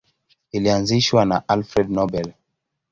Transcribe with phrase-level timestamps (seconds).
[0.55, 2.27] Ilianzishwa na Alfred Nobel.